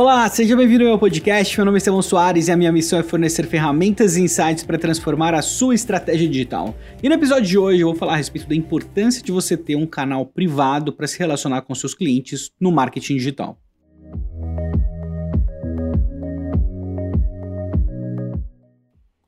[0.00, 1.54] Olá, seja bem-vindo ao meu podcast.
[1.58, 4.78] Meu nome é Estevão Soares e a minha missão é fornecer ferramentas e insights para
[4.78, 6.74] transformar a sua estratégia digital.
[7.02, 9.76] E no episódio de hoje eu vou falar a respeito da importância de você ter
[9.76, 13.58] um canal privado para se relacionar com seus clientes no marketing digital.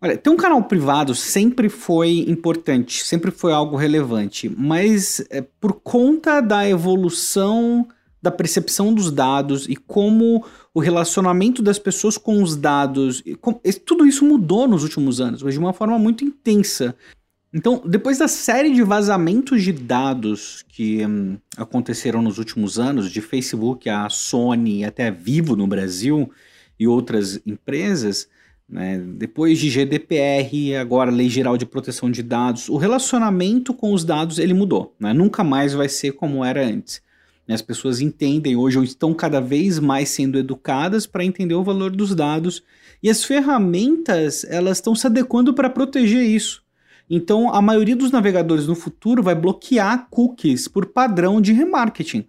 [0.00, 5.82] Olha, ter um canal privado sempre foi importante, sempre foi algo relevante, mas é, por
[5.82, 7.86] conta da evolução
[8.22, 13.22] da percepção dos dados e como o relacionamento das pessoas com os dados,
[13.84, 16.94] tudo isso mudou nos últimos anos, mas de uma forma muito intensa.
[17.52, 23.20] Então, depois da série de vazamentos de dados que hum, aconteceram nos últimos anos, de
[23.20, 26.30] Facebook, a Sony, até Vivo no Brasil
[26.78, 28.26] e outras empresas,
[28.66, 34.02] né, depois de GDPR, agora Lei Geral de Proteção de Dados, o relacionamento com os
[34.02, 34.96] dados ele mudou.
[34.98, 35.12] Né?
[35.12, 37.02] Nunca mais vai ser como era antes.
[37.48, 41.90] As pessoas entendem hoje ou estão cada vez mais sendo educadas para entender o valor
[41.90, 42.62] dos dados
[43.02, 46.62] e as ferramentas elas estão se adequando para proteger isso.
[47.10, 52.26] Então, a maioria dos navegadores no futuro vai bloquear cookies por padrão de remarketing.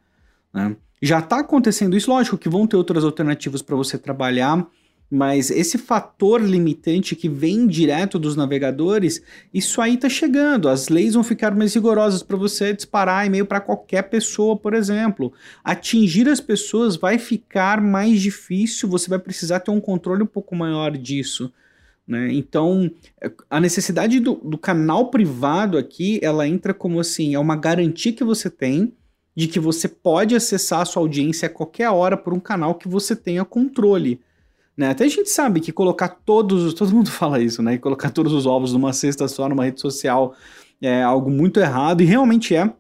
[0.54, 0.76] Né?
[1.02, 4.68] Já está acontecendo isso, lógico que vão ter outras alternativas para você trabalhar
[5.16, 9.22] mas esse fator limitante que vem direto dos navegadores,
[9.54, 10.68] isso aí está chegando.
[10.68, 15.32] As leis vão ficar mais rigorosas para você disparar e-mail para qualquer pessoa, por exemplo.
[15.64, 20.56] Atingir as pessoas vai ficar mais difícil, você vai precisar ter um controle um pouco
[20.56, 21.54] maior disso.
[22.08, 22.34] Né?
[22.34, 22.90] Então,
[23.48, 28.24] a necessidade do, do canal privado aqui, ela entra como assim, é uma garantia que
[28.24, 28.92] você tem
[29.36, 32.88] de que você pode acessar a sua audiência a qualquer hora por um canal que
[32.88, 34.20] você tenha controle.
[34.76, 34.90] Né?
[34.90, 37.78] Até a gente sabe que colocar todos, todo mundo fala isso, né?
[37.78, 40.34] colocar todos os ovos numa cesta só numa rede social
[40.82, 42.72] é algo muito errado e realmente é.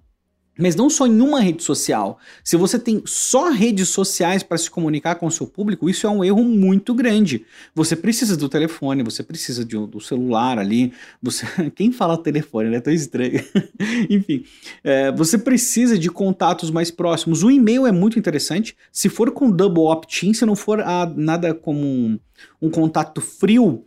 [0.57, 2.19] Mas não só em uma rede social.
[2.43, 6.09] Se você tem só redes sociais para se comunicar com o seu público, isso é
[6.09, 7.45] um erro muito grande.
[7.73, 10.93] Você precisa do telefone, você precisa de, do celular ali.
[11.21, 11.45] Você,
[11.75, 12.79] quem fala telefone, né?
[12.79, 13.43] Tão estranho.
[14.09, 14.43] Enfim,
[14.83, 17.43] é, você precisa de contatos mais próximos.
[17.43, 18.75] O e-mail é muito interessante.
[18.91, 22.19] Se for com double opt-in, se não for a, nada como um,
[22.61, 23.85] um contato frio,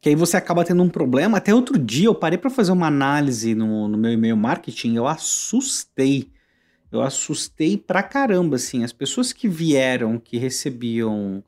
[0.00, 1.38] que aí você acaba tendo um problema.
[1.38, 5.06] Até outro dia eu parei para fazer uma análise no, no meu e-mail marketing, eu
[5.06, 6.30] assustei.
[6.90, 8.82] Eu assustei pra caramba, assim.
[8.82, 11.42] As pessoas que vieram, que recebiam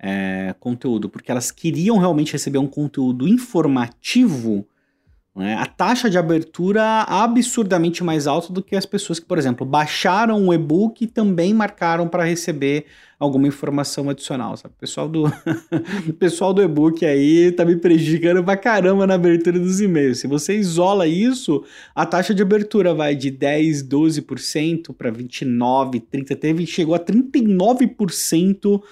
[0.00, 4.66] é, conteúdo, porque elas queriam realmente receber um conteúdo informativo,
[5.36, 9.64] né, a taxa de abertura absurdamente mais alta do que as pessoas que, por exemplo,
[9.64, 12.86] baixaram o e-book e também marcaram para receber
[13.20, 14.74] alguma informação adicional, sabe?
[14.74, 15.24] O pessoal do,
[16.18, 20.20] pessoal do e-book aí tá me prejudicando pra caramba na abertura dos e-mails.
[20.20, 21.62] Se você isola isso,
[21.94, 28.82] a taxa de abertura vai de 10, 12% para 29, 30, teve chegou a 39%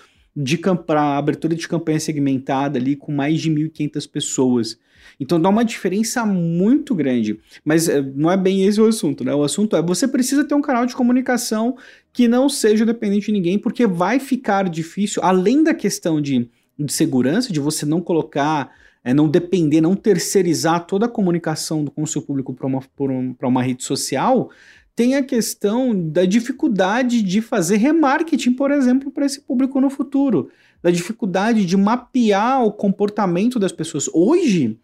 [0.40, 0.56] de
[0.86, 4.78] para abertura de campanha segmentada ali com mais de 1.500 pessoas.
[5.18, 7.40] Então dá uma diferença muito grande.
[7.64, 9.34] Mas eh, não é bem esse o assunto, né?
[9.34, 11.76] O assunto é você precisa ter um canal de comunicação
[12.12, 16.48] que não seja dependente de ninguém, porque vai ficar difícil, além da questão de,
[16.78, 18.70] de segurança, de você não colocar,
[19.02, 23.34] é, não depender, não terceirizar toda a comunicação com o seu público para uma, um,
[23.42, 24.50] uma rede social,
[24.98, 30.50] tem a questão da dificuldade de fazer remarketing, por exemplo, para esse público no futuro,
[30.82, 34.08] da dificuldade de mapear o comportamento das pessoas.
[34.12, 34.76] Hoje,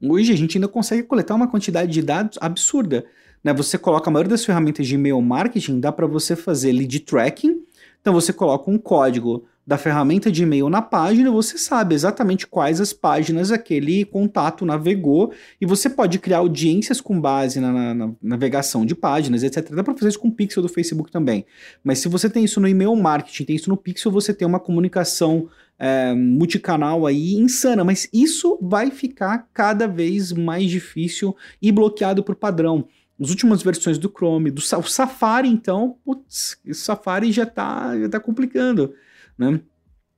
[0.00, 3.04] Hoje a gente ainda consegue coletar uma quantidade de dados absurda.
[3.44, 3.52] Né?
[3.52, 7.60] Você coloca a maioria das ferramentas de e-mail marketing, dá para você fazer lead tracking.
[8.00, 12.80] Então você coloca um código da ferramenta de e-mail na página, você sabe exatamente quais
[12.80, 15.30] as páginas aquele contato navegou
[15.60, 19.70] e você pode criar audiências com base na, na, na navegação de páginas, etc.
[19.74, 21.44] Dá para fazer isso com o Pixel do Facebook também.
[21.84, 24.58] Mas se você tem isso no e-mail marketing, tem isso no Pixel, você tem uma
[24.58, 32.24] comunicação é, multicanal aí insana, mas isso vai ficar cada vez mais difícil e bloqueado
[32.24, 32.88] por padrão.
[33.20, 38.18] As últimas versões do Chrome, do Safari, então, putz, o Safari já está já tá
[38.18, 38.94] complicando,
[39.38, 39.60] né?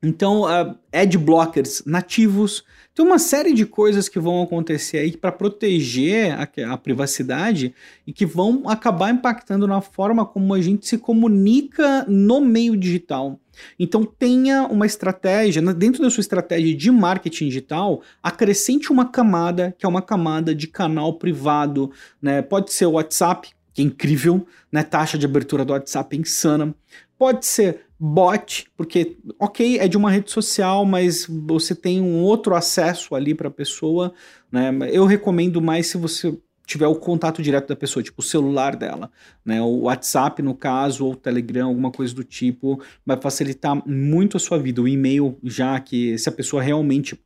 [0.02, 2.64] Então, uh, ad blockers nativos,
[2.94, 7.74] tem uma série de coisas que vão acontecer aí para proteger a, a, privacidade
[8.06, 13.38] e que vão acabar impactando na forma como a gente se comunica no meio digital.
[13.78, 19.84] Então tenha uma estratégia, dentro da sua estratégia de marketing digital, acrescente uma camada, que
[19.84, 21.92] é uma camada de canal privado,
[22.22, 22.40] né?
[22.40, 24.82] Pode ser o WhatsApp, que é incrível, né?
[24.82, 26.74] Taxa de abertura do WhatsApp é insana.
[27.18, 32.54] Pode ser bot, porque, ok, é de uma rede social, mas você tem um outro
[32.54, 34.14] acesso ali para a pessoa,
[34.50, 34.70] né?
[34.90, 36.34] Eu recomendo mais se você
[36.66, 39.10] tiver o contato direto da pessoa, tipo o celular dela,
[39.44, 39.60] né?
[39.60, 44.40] O WhatsApp, no caso, ou o Telegram, alguma coisa do tipo, vai facilitar muito a
[44.40, 44.80] sua vida.
[44.80, 47.20] O e-mail, já que se a pessoa realmente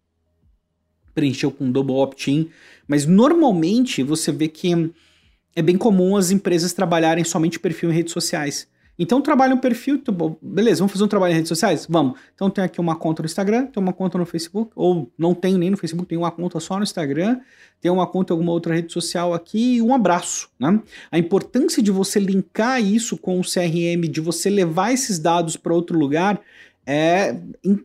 [1.15, 2.51] preencheu com double opt-in,
[2.89, 4.91] mas normalmente você vê que
[5.55, 8.67] é bem comum as empresas trabalharem somente perfil em redes sociais.
[8.99, 11.87] Então trabalha um perfil, então, beleza, vamos fazer um trabalho em redes sociais?
[11.89, 12.19] Vamos.
[12.35, 15.59] Então tem aqui uma conta no Instagram, tem uma conta no Facebook, ou não tenho
[15.59, 17.41] nem no Facebook, tenho uma conta só no Instagram,
[17.81, 20.49] tem uma conta em alguma outra rede social aqui e um abraço.
[20.59, 20.81] Né?
[21.11, 25.75] A importância de você linkar isso com o CRM, de você levar esses dados para
[25.75, 26.41] outro lugar,
[26.87, 27.37] é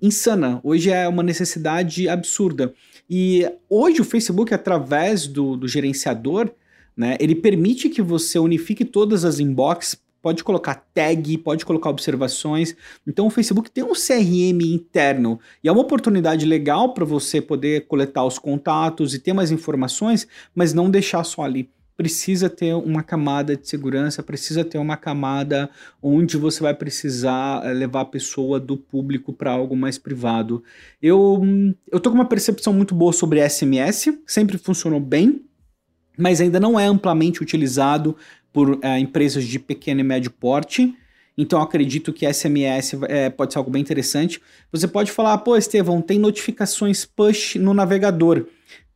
[0.02, 0.60] insana.
[0.64, 2.74] Hoje é uma necessidade absurda.
[3.10, 6.52] E hoje o Facebook, através do, do gerenciador,
[6.96, 12.76] né, ele permite que você unifique todas as inbox pode colocar tag, pode colocar observações.
[13.08, 17.88] Então o Facebook tem um CRM interno e é uma oportunidade legal para você poder
[17.88, 21.70] coletar os contatos e ter mais informações, mas não deixar só ali.
[21.96, 25.70] Precisa ter uma camada de segurança, precisa ter uma camada
[26.02, 30.64] onde você vai precisar eh, levar a pessoa do público para algo mais privado.
[31.02, 31.42] Eu,
[31.92, 35.44] eu tô com uma percepção muito boa sobre SMS, sempre funcionou bem,
[36.20, 38.16] mas ainda não é amplamente utilizado
[38.52, 40.96] por é, empresas de pequeno e médio porte.
[41.38, 44.42] Então acredito que SMS é, pode ser algo bem interessante.
[44.72, 48.46] Você pode falar, pô, Estevão, tem notificações push no navegador.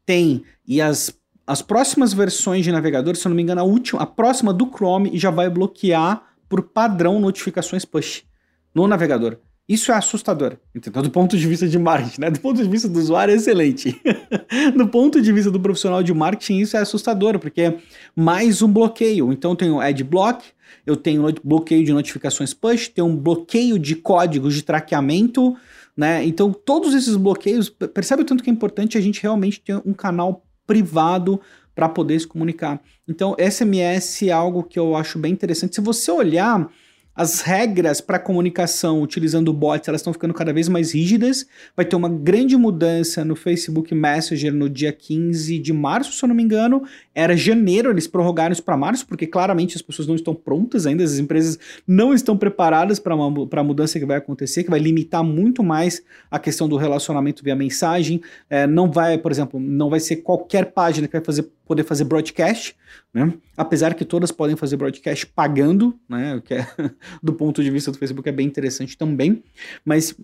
[0.05, 0.43] Tem.
[0.67, 1.17] E as,
[1.47, 4.69] as próximas versões de navegador, se eu não me engano, a última, a próxima do
[4.69, 8.23] Chrome já vai bloquear por padrão notificações push
[8.75, 9.37] no navegador.
[9.67, 11.01] Isso é assustador, entendeu?
[11.01, 12.29] Do ponto de vista de marketing, né?
[12.29, 13.97] Do ponto de vista do usuário é excelente.
[14.75, 17.77] do ponto de vista do profissional de marketing, isso é assustador, porque é
[18.13, 19.31] mais um bloqueio.
[19.31, 20.43] Então eu tenho adblock,
[20.85, 25.55] eu tenho bloqueio de notificações push, tenho um bloqueio de códigos de traqueamento,
[25.95, 26.25] né?
[26.25, 29.93] Então todos esses bloqueios, percebe o tanto que é importante a gente realmente ter um
[29.93, 31.39] canal privado
[31.73, 32.81] para poder se comunicar.
[33.07, 35.75] Então SMS é algo que eu acho bem interessante.
[35.75, 36.69] Se você olhar
[37.15, 41.45] as regras para comunicação utilizando bots elas estão ficando cada vez mais rígidas.
[41.75, 46.27] Vai ter uma grande mudança no Facebook Messenger no dia 15 de março, se eu
[46.27, 46.83] não me engano.
[47.13, 51.03] Era janeiro, eles prorrogaram isso para março, porque claramente as pessoas não estão prontas ainda,
[51.03, 55.63] as empresas não estão preparadas para a mudança que vai acontecer, que vai limitar muito
[55.63, 56.01] mais
[56.31, 58.21] a questão do relacionamento via mensagem.
[58.49, 62.05] É, não vai, por exemplo, não vai ser qualquer página que vai fazer, poder fazer
[62.05, 62.75] broadcast,
[63.13, 63.31] né?
[63.55, 66.41] Apesar que todas podem fazer broadcast pagando, né?
[66.43, 66.67] Que é,
[67.21, 69.43] do ponto de vista do Facebook é bem interessante também.
[69.85, 70.15] Mas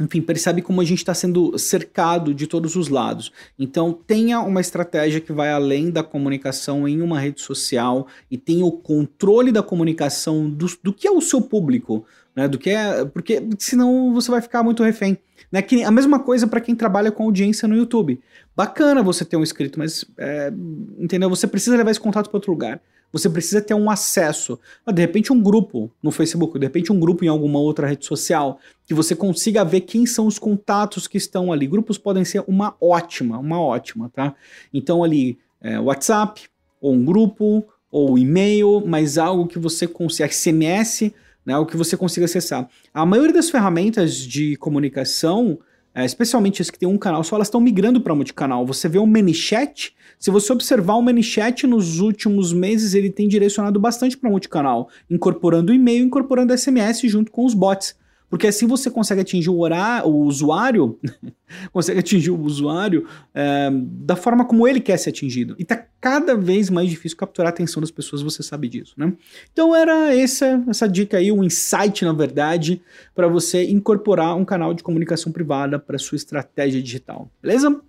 [0.00, 3.30] enfim, percebe como a gente está sendo cercado de todos os lados.
[3.58, 8.64] Então, tenha uma estratégia que vai além da comunicação em uma rede social e tenha
[8.64, 12.48] o controle da comunicação do, do que é o seu público, né?
[12.48, 15.18] Do que é, porque senão você vai ficar muito refém.
[15.52, 15.60] Né?
[15.60, 18.20] Que a mesma coisa para quem trabalha com audiência no YouTube.
[18.56, 20.52] Bacana você ter um inscrito, mas é,
[20.98, 21.28] entendeu?
[21.28, 22.80] Você precisa levar esse contato para outro lugar.
[23.12, 24.58] Você precisa ter um acesso.
[24.86, 28.06] Ah, de repente, um grupo no Facebook, de repente, um grupo em alguma outra rede
[28.06, 31.66] social, que você consiga ver quem são os contatos que estão ali.
[31.66, 34.34] Grupos podem ser uma ótima, uma ótima, tá?
[34.72, 36.48] Então, ali, é, WhatsApp,
[36.80, 41.12] ou um grupo, ou e-mail, mas algo que você consiga, SMS,
[41.44, 42.68] né, o que você consiga acessar.
[42.94, 45.58] A maioria das ferramentas de comunicação,
[45.94, 48.64] é, especialmente as que tem um canal só, elas estão migrando para multicanal.
[48.66, 53.80] Você vê o ManyChat, se você observar o ManyChat nos últimos meses, ele tem direcionado
[53.80, 57.96] bastante para multicanal, incorporando e-mail, incorporando SMS junto com os bots.
[58.30, 60.98] Porque assim você consegue atingir o, horário, o usuário,
[61.72, 65.56] consegue atingir o usuário é, da forma como ele quer ser atingido.
[65.58, 69.12] E tá cada vez mais difícil capturar a atenção das pessoas, você sabe disso, né?
[69.52, 72.80] Então era essa, essa dica aí, um insight, na verdade,
[73.14, 77.28] para você incorporar um canal de comunicação privada para sua estratégia digital.
[77.42, 77.80] Beleza?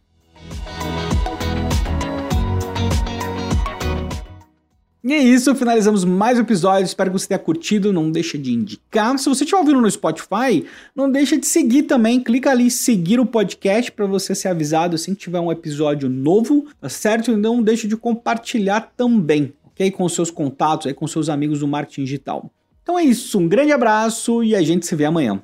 [5.04, 6.86] E é isso, finalizamos mais um episódio.
[6.86, 7.92] Espero que você tenha curtido.
[7.92, 9.18] Não deixa de indicar.
[9.18, 10.64] Se você estiver ouvindo no Spotify,
[10.96, 12.20] não deixa de seguir também.
[12.20, 16.68] Clica ali seguir o podcast para você ser avisado assim que tiver um episódio novo,
[16.80, 17.32] tá certo?
[17.32, 19.90] E não deixa de compartilhar também, ok?
[19.90, 22.52] Com seus contatos, aí, com seus amigos do marketing digital.
[22.84, 25.42] Então é isso, um grande abraço e a gente se vê amanhã.